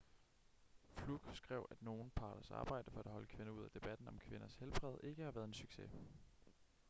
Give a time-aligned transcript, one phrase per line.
[0.95, 4.55] fluke skrev at nogle parters arbejde for at holde kvinder ude af debatten om kvinders
[4.55, 5.89] helbred ikke har været en succes